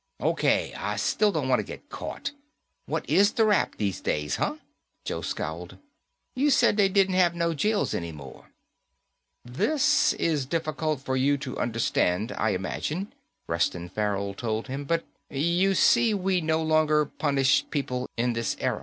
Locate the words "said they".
6.49-6.89